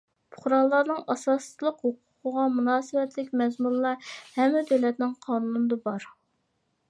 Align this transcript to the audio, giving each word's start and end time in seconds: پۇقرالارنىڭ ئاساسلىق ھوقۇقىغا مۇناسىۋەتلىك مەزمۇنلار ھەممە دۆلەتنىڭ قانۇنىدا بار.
پۇقرالارنىڭ 0.35 1.01
ئاساسلىق 1.13 1.83
ھوقۇقىغا 1.87 2.45
مۇناسىۋەتلىك 2.55 3.29
مەزمۇنلار 3.43 4.09
ھەممە 4.39 4.65
دۆلەتنىڭ 4.71 5.15
قانۇنىدا 5.29 5.79
بار. 5.85 6.09